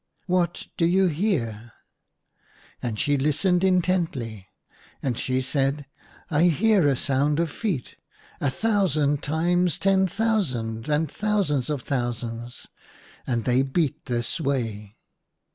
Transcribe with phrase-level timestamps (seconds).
[0.25, 1.73] what do you hear
[2.83, 4.47] }"And^ she listened intently,
[5.03, 5.85] and she said,"
[6.31, 7.95] I hear a sound of feet,
[8.39, 11.19] a thousand times ten thousand and 6 82 THREE DREAMS IN A DESERT.
[11.63, 12.67] thousands of thousands,
[13.27, 14.95] and they beat this way